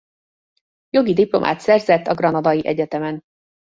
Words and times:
Jogi 0.89 1.13
diplomát 1.13 1.59
szerzett 1.59 2.07
a 2.07 2.13
granadai 2.15 2.67
egyetemen. 2.67 3.21